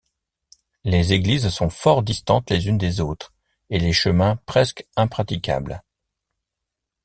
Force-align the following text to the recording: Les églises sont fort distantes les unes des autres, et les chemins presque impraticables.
Les 0.83 1.13
églises 1.13 1.49
sont 1.49 1.69
fort 1.69 2.01
distantes 2.01 2.49
les 2.49 2.67
unes 2.67 2.79
des 2.79 3.01
autres, 3.01 3.35
et 3.69 3.77
les 3.77 3.93
chemins 3.93 4.37
presque 4.47 4.83
impraticables. 4.95 5.83